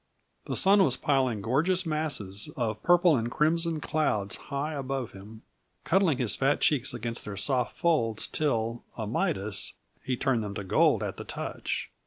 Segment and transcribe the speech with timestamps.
[0.45, 5.43] The sun was piling gorgeous masses of purple and crimson clouds high about him,
[5.83, 10.63] cuddling his fat cheeks against their soft folds till, a Midas, he turned them to
[10.63, 11.91] gold at the touch.